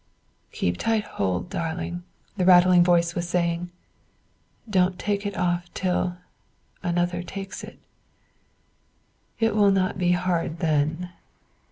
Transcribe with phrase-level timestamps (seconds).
[0.51, 2.01] "Keep tight hold, darling,"
[2.35, 3.69] the rattling voice was saying.
[4.67, 6.17] "Don't take it off till
[6.81, 7.77] another takes it
[9.39, 11.11] it will not be hard then."